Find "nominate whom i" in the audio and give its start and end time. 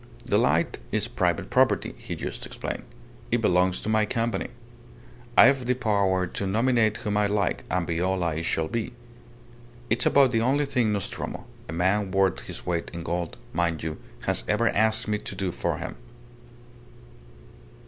6.47-7.27